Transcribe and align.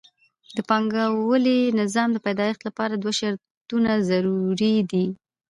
د 0.55 0.57
پانګوالي 0.69 1.59
نظام 1.81 2.09
د 2.13 2.17
پیدایښت 2.25 2.61
لپاره 2.67 2.93
دوه 2.95 3.13
شرطونه 3.19 3.91
ضروري 4.09 4.75
دي 4.91 5.05